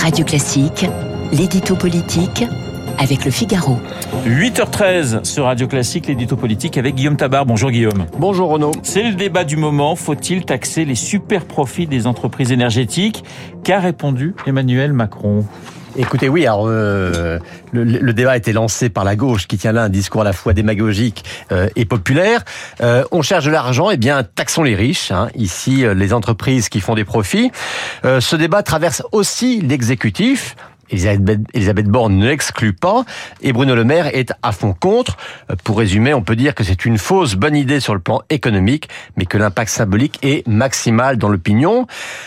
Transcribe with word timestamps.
Radio 0.00 0.24
Classique, 0.24 0.86
l'édito 1.30 1.76
politique 1.76 2.46
avec 2.98 3.26
le 3.26 3.30
Figaro. 3.30 3.76
8h13 4.24 5.24
sur 5.24 5.44
Radio 5.44 5.68
Classique, 5.68 6.06
l'édito 6.06 6.36
politique 6.36 6.78
avec 6.78 6.94
Guillaume 6.94 7.18
Tabar. 7.18 7.44
Bonjour 7.44 7.70
Guillaume. 7.70 8.06
Bonjour 8.18 8.48
Renaud. 8.48 8.72
C'est 8.82 9.02
le 9.02 9.14
débat 9.14 9.44
du 9.44 9.58
moment. 9.58 9.96
Faut-il 9.96 10.46
taxer 10.46 10.86
les 10.86 10.94
super 10.94 11.44
profits 11.44 11.86
des 11.86 12.06
entreprises 12.06 12.50
énergétiques? 12.50 13.24
Qu'a 13.62 13.78
répondu 13.78 14.34
Emmanuel 14.46 14.94
Macron? 14.94 15.44
Écoutez, 15.96 16.28
oui, 16.28 16.46
alors 16.46 16.66
euh, 16.66 17.38
le, 17.72 17.84
le, 17.84 18.12
débat 18.12 18.32
a 18.32 18.36
été 18.36 18.52
lancé 18.52 18.88
par 18.90 19.02
la 19.02 19.16
gauche 19.16 19.48
qui 19.48 19.58
tient 19.58 19.72
là 19.72 19.82
un 19.84 19.88
discours 19.88 20.20
à 20.20 20.24
la 20.24 20.32
fois 20.32 20.52
démagogique 20.52 21.24
euh, 21.50 21.68
et 21.74 21.84
populaire. 21.84 22.44
Euh, 22.80 23.04
on 23.10 23.22
cherche 23.22 23.44
de 23.44 23.50
l'argent, 23.50 23.90
eh 23.90 23.96
bien 23.96 24.22
taxons 24.22 24.62
les 24.62 24.76
riches. 24.76 25.10
Hein. 25.10 25.28
Ici, 25.34 25.84
euh, 25.84 25.94
les 25.94 26.12
entreprises 26.12 26.68
qui 26.68 26.80
font 26.80 26.94
des 26.94 27.04
profits. 27.04 27.50
Euh, 28.04 28.20
ce 28.20 28.36
débat 28.36 28.62
traverse 28.62 29.02
aussi 29.10 29.60
l'exécutif. 29.60 30.54
Elisabeth, 30.90 31.86
Borne 31.86 32.16
ne 32.16 32.26
l'exclut 32.26 32.72
pas 32.72 33.04
et 33.40 33.52
Bruno 33.52 33.74
Le 33.74 33.84
Maire 33.84 34.14
est 34.14 34.32
à 34.42 34.52
fond 34.52 34.72
contre. 34.72 35.16
Pour 35.64 35.78
résumer, 35.78 36.14
on 36.14 36.22
peut 36.22 36.36
dire 36.36 36.54
que 36.54 36.64
c'est 36.64 36.84
une 36.84 36.98
fausse 36.98 37.34
bonne 37.34 37.56
idée 37.56 37.80
sur 37.80 37.94
le 37.94 38.00
plan 38.00 38.22
économique, 38.30 38.88
mais 39.16 39.26
que 39.26 39.38
l'impact 39.38 39.70
symbolique 39.70 40.18
est 40.22 40.46
maximal 40.46 41.16
dans 41.16 41.28
l'opinion. 41.28 41.86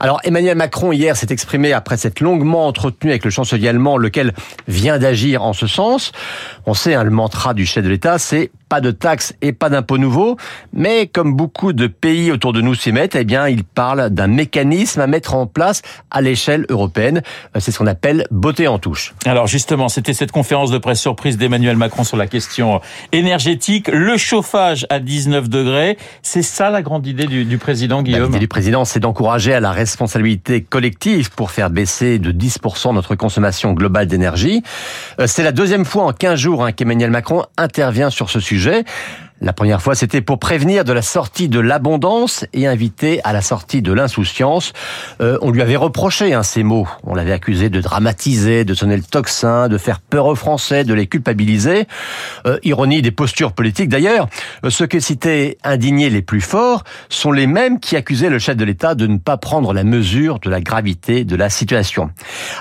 Alors 0.00 0.20
Emmanuel 0.24 0.56
Macron 0.56 0.92
hier 0.92 1.16
s'est 1.16 1.28
exprimé 1.30 1.72
après 1.72 1.96
cette 1.96 2.20
longuement 2.20 2.66
entretenue 2.66 3.10
avec 3.10 3.24
le 3.24 3.30
chancelier 3.30 3.68
allemand, 3.68 3.96
lequel 3.96 4.32
vient 4.68 4.98
d'agir 4.98 5.42
en 5.42 5.52
ce 5.52 5.66
sens. 5.66 6.12
On 6.66 6.74
sait, 6.74 6.94
hein, 6.94 7.04
le 7.04 7.10
mantra 7.10 7.54
du 7.54 7.66
chef 7.66 7.84
de 7.84 7.88
l'État, 7.88 8.18
c'est 8.18 8.50
pas 8.74 8.80
de 8.80 8.90
taxes 8.90 9.34
et 9.40 9.52
pas 9.52 9.70
d'impôts 9.70 9.98
nouveaux, 9.98 10.36
mais 10.72 11.06
comme 11.06 11.36
beaucoup 11.36 11.72
de 11.72 11.86
pays 11.86 12.32
autour 12.32 12.52
de 12.52 12.60
nous 12.60 12.74
s'y 12.74 12.90
mettent, 12.90 13.14
eh 13.14 13.22
bien, 13.22 13.46
il 13.46 13.62
parle 13.62 14.10
d'un 14.10 14.26
mécanisme 14.26 15.00
à 15.00 15.06
mettre 15.06 15.36
en 15.36 15.46
place 15.46 15.82
à 16.10 16.20
l'échelle 16.20 16.66
européenne. 16.70 17.22
C'est 17.60 17.70
ce 17.70 17.78
qu'on 17.78 17.86
appelle 17.86 18.26
beauté 18.32 18.66
en 18.66 18.80
touche. 18.80 19.14
Alors 19.26 19.46
justement, 19.46 19.88
c'était 19.88 20.12
cette 20.12 20.32
conférence 20.32 20.72
de 20.72 20.78
presse 20.78 21.00
surprise 21.00 21.38
d'Emmanuel 21.38 21.76
Macron 21.76 22.02
sur 22.02 22.16
la 22.16 22.26
question 22.26 22.80
énergétique, 23.12 23.86
le 23.92 24.16
chauffage 24.16 24.88
à 24.90 24.98
19 24.98 25.48
degrés. 25.48 25.96
C'est 26.22 26.42
ça 26.42 26.70
la 26.70 26.82
grande 26.82 27.06
idée 27.06 27.26
du, 27.26 27.44
du 27.44 27.58
président 27.58 28.02
Guillaume 28.02 28.24
L'idée 28.24 28.40
du 28.40 28.48
président, 28.48 28.84
c'est 28.84 28.98
d'encourager 28.98 29.54
à 29.54 29.60
la 29.60 29.70
responsabilité 29.70 30.62
collective 30.62 31.30
pour 31.30 31.52
faire 31.52 31.70
baisser 31.70 32.18
de 32.18 32.32
10% 32.32 32.92
notre 32.92 33.14
consommation 33.14 33.72
globale 33.72 34.08
d'énergie. 34.08 34.64
C'est 35.26 35.44
la 35.44 35.52
deuxième 35.52 35.84
fois 35.84 36.06
en 36.06 36.12
15 36.12 36.40
jours 36.40 36.64
hein, 36.64 36.72
qu'Emmanuel 36.72 37.12
Macron 37.12 37.44
intervient 37.56 38.10
sur 38.10 38.30
ce 38.30 38.40
sujet. 38.40 38.63
že 38.64 38.84
La 39.40 39.52
première 39.52 39.82
fois, 39.82 39.96
c'était 39.96 40.20
pour 40.20 40.38
prévenir 40.38 40.84
de 40.84 40.92
la 40.92 41.02
sortie 41.02 41.48
de 41.48 41.58
l'abondance 41.58 42.46
et 42.52 42.68
inviter 42.68 43.20
à 43.24 43.32
la 43.32 43.42
sortie 43.42 43.82
de 43.82 43.92
l'insouciance. 43.92 44.72
Euh, 45.20 45.38
on 45.42 45.50
lui 45.50 45.60
avait 45.60 45.74
reproché 45.74 46.32
hein, 46.34 46.44
ces 46.44 46.62
mots. 46.62 46.86
On 47.02 47.16
l'avait 47.16 47.32
accusé 47.32 47.68
de 47.68 47.80
dramatiser, 47.80 48.64
de 48.64 48.74
sonner 48.74 48.96
le 48.96 49.02
tocsin, 49.02 49.68
de 49.68 49.76
faire 49.76 50.00
peur 50.00 50.26
aux 50.26 50.36
Français, 50.36 50.84
de 50.84 50.94
les 50.94 51.08
culpabiliser. 51.08 51.88
Euh, 52.46 52.58
ironie 52.62 53.02
des 53.02 53.10
postures 53.10 53.52
politiques 53.52 53.88
d'ailleurs. 53.88 54.28
Euh, 54.64 54.70
ceux 54.70 54.86
que 54.86 55.00
citaient 55.00 55.58
indignés 55.64 56.10
les 56.10 56.22
plus 56.22 56.40
forts 56.40 56.84
sont 57.08 57.32
les 57.32 57.48
mêmes 57.48 57.80
qui 57.80 57.96
accusaient 57.96 58.30
le 58.30 58.38
chef 58.38 58.56
de 58.56 58.64
l'État 58.64 58.94
de 58.94 59.08
ne 59.08 59.18
pas 59.18 59.36
prendre 59.36 59.72
la 59.72 59.82
mesure 59.82 60.38
de 60.38 60.48
la 60.48 60.60
gravité 60.60 61.24
de 61.24 61.34
la 61.34 61.50
situation. 61.50 62.10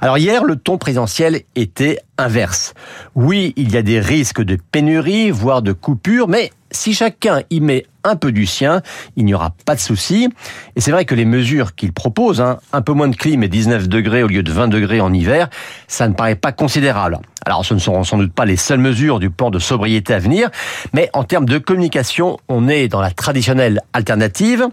Alors 0.00 0.16
hier, 0.16 0.42
le 0.42 0.56
ton 0.56 0.78
présidentiel 0.78 1.42
était 1.54 1.98
inverse. 2.16 2.72
Oui, 3.14 3.52
il 3.56 3.70
y 3.72 3.76
a 3.76 3.82
des 3.82 4.00
risques 4.00 4.42
de 4.42 4.56
pénurie, 4.56 5.30
voire 5.30 5.60
de 5.60 5.72
coupure, 5.72 6.28
mais 6.28 6.50
si 6.72 6.94
chacun 6.94 7.42
y 7.50 7.60
met 7.60 7.84
un 8.04 8.16
peu 8.16 8.32
du 8.32 8.46
sien, 8.46 8.82
il 9.16 9.24
n'y 9.24 9.34
aura 9.34 9.54
pas 9.64 9.74
de 9.74 9.80
souci. 9.80 10.28
Et 10.76 10.80
c'est 10.80 10.90
vrai 10.90 11.04
que 11.04 11.14
les 11.14 11.24
mesures 11.24 11.74
qu'il 11.74 11.92
propose, 11.92 12.40
hein, 12.40 12.58
un 12.72 12.82
peu 12.82 12.92
moins 12.92 13.08
de 13.08 13.16
clim 13.16 13.42
et 13.42 13.48
19 13.48 13.88
degrés 13.88 14.22
au 14.22 14.26
lieu 14.26 14.42
de 14.42 14.52
20 14.52 14.68
degrés 14.68 15.00
en 15.00 15.12
hiver, 15.12 15.48
ça 15.86 16.08
ne 16.08 16.14
paraît 16.14 16.34
pas 16.34 16.52
considérable. 16.52 17.18
Alors 17.46 17.64
ce 17.64 17.74
ne 17.74 17.78
seront 17.78 18.04
sans 18.04 18.18
doute 18.18 18.32
pas 18.32 18.44
les 18.44 18.56
seules 18.56 18.80
mesures 18.80 19.20
du 19.20 19.30
plan 19.30 19.50
de 19.50 19.58
sobriété 19.58 20.14
à 20.14 20.18
venir, 20.18 20.50
mais 20.92 21.10
en 21.12 21.24
termes 21.24 21.46
de 21.46 21.58
communication, 21.58 22.38
on 22.48 22.68
est 22.68 22.88
dans 22.88 23.00
la 23.00 23.10
traditionnelle 23.10 23.80
alternative. 23.92 24.66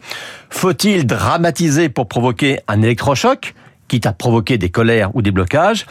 Faut-il 0.49 1.05
dramatiser 1.05 1.89
pour 1.89 2.07
provoquer 2.07 2.59
un 2.67 2.81
électrochoc? 2.81 3.53
Quitte 3.89 4.05
à 4.05 4.13
provoquer 4.13 4.57
des 4.57 4.69
colères 4.69 5.09
ou 5.15 5.21
des 5.21 5.31
blocages 5.31 5.85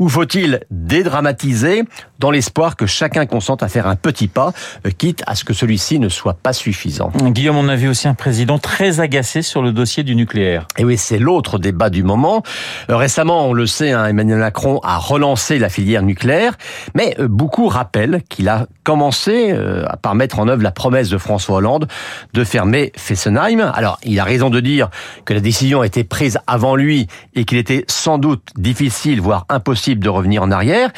Ou 0.00 0.08
faut-il 0.08 0.60
dédramatiser 0.70 1.84
dans 2.18 2.32
l'espoir 2.32 2.76
que 2.76 2.86
chacun 2.86 3.26
consente 3.26 3.62
à 3.62 3.68
faire 3.68 3.86
un 3.86 3.94
petit 3.94 4.28
pas, 4.28 4.52
euh, 4.86 4.90
quitte 4.90 5.22
à 5.26 5.34
ce 5.36 5.44
que 5.44 5.52
celui-ci 5.52 6.00
ne 6.00 6.08
soit 6.08 6.34
pas 6.34 6.52
suffisant? 6.52 7.12
Guillaume, 7.22 7.56
on 7.56 7.68
a 7.68 7.76
vu 7.76 7.88
aussi 7.88 8.08
un 8.08 8.14
président 8.14 8.58
très 8.58 9.00
agacé 9.00 9.42
sur 9.42 9.62
le 9.62 9.72
dossier 9.72 10.02
du 10.02 10.16
nucléaire. 10.16 10.66
Et 10.78 10.84
oui, 10.84 10.96
c'est 10.96 11.18
l'autre 11.18 11.58
débat 11.58 11.90
du 11.90 12.02
moment. 12.02 12.42
Euh, 12.90 12.96
récemment, 12.96 13.46
on 13.46 13.52
le 13.52 13.66
sait, 13.66 13.92
hein, 13.92 14.06
Emmanuel 14.06 14.38
Macron 14.38 14.80
a 14.82 14.98
relancé 14.98 15.58
la 15.58 15.68
filière 15.68 16.02
nucléaire, 16.02 16.56
mais 16.94 17.14
euh, 17.20 17.28
beaucoup 17.28 17.68
rappellent 17.68 18.22
qu'il 18.28 18.48
a 18.48 18.66
commencé 18.82 19.54
par 20.02 20.16
mettre 20.16 20.40
en 20.40 20.48
œuvre 20.48 20.62
la 20.62 20.72
promesse 20.72 21.08
de 21.08 21.18
François 21.18 21.56
Hollande 21.56 21.86
de 22.32 22.42
fermer 22.42 22.92
Fessenheim. 22.96 23.60
Alors, 23.74 23.98
il 24.04 24.18
a 24.18 24.24
raison 24.24 24.50
de 24.50 24.58
dire 24.60 24.90
que 25.24 25.34
la 25.34 25.40
décision 25.40 25.82
a 25.82 25.86
été 25.86 26.02
prise 26.02 26.38
avant 26.46 26.74
lui 26.74 27.06
et 27.34 27.41
et 27.42 27.44
qu'il 27.44 27.58
était 27.58 27.84
sans 27.88 28.18
doute 28.18 28.50
difficile, 28.56 29.20
voire 29.20 29.46
impossible 29.48 30.02
de 30.04 30.08
revenir 30.08 30.44
en 30.44 30.52
arrière, 30.52 30.92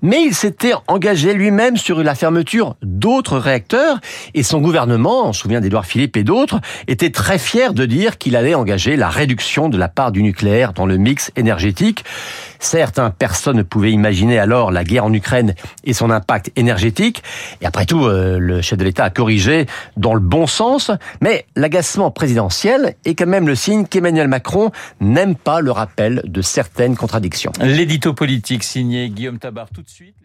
mais 0.00 0.22
il 0.22 0.34
s'était 0.34 0.72
engagé 0.88 1.34
lui-même 1.34 1.76
sur 1.76 2.02
la 2.02 2.14
fermeture 2.14 2.76
d'autres 2.80 3.36
réacteurs 3.36 3.98
et 4.32 4.42
son 4.42 4.62
gouvernement, 4.62 5.28
on 5.28 5.32
se 5.34 5.42
souvient 5.42 5.60
d'Edouard 5.60 5.84
Philippe 5.84 6.16
et 6.16 6.24
d'autres, 6.24 6.60
était 6.88 7.10
très 7.10 7.38
fier 7.38 7.74
de 7.74 7.84
dire 7.84 8.16
qu'il 8.16 8.36
allait 8.36 8.54
engager 8.54 8.96
la 8.96 9.10
réduction 9.10 9.68
de 9.68 9.76
la 9.76 9.88
part 9.88 10.12
du 10.12 10.22
nucléaire 10.22 10.72
dans 10.72 10.86
le 10.86 10.96
mix 10.96 11.30
énergétique. 11.36 12.04
Certes, 12.62 13.00
hein, 13.00 13.12
personne 13.16 13.56
ne 13.56 13.62
pouvait 13.64 13.90
imaginer 13.90 14.38
alors 14.38 14.70
la 14.70 14.84
guerre 14.84 15.04
en 15.04 15.12
Ukraine 15.12 15.54
et 15.82 15.92
son 15.92 16.10
impact 16.10 16.52
énergétique. 16.54 17.22
Et 17.60 17.66
après 17.66 17.86
tout, 17.86 18.04
euh, 18.04 18.38
le 18.38 18.62
chef 18.62 18.78
de 18.78 18.84
l'État 18.84 19.04
a 19.04 19.10
corrigé 19.10 19.66
dans 19.96 20.14
le 20.14 20.20
bon 20.20 20.46
sens. 20.46 20.92
Mais 21.20 21.44
l'agacement 21.56 22.12
présidentiel 22.12 22.94
est 23.04 23.16
quand 23.16 23.26
même 23.26 23.48
le 23.48 23.56
signe 23.56 23.84
qu'Emmanuel 23.86 24.28
Macron 24.28 24.70
n'aime 25.00 25.34
pas 25.34 25.60
le 25.60 25.72
rappel 25.72 26.22
de 26.24 26.40
certaines 26.40 26.96
contradictions. 26.96 27.52
L'édito 27.60 28.14
politique 28.14 28.62
signé 28.62 29.10
Guillaume 29.10 29.38
Tabar 29.38 29.68
tout 29.68 29.82
de 29.82 29.90
suite. 29.90 30.22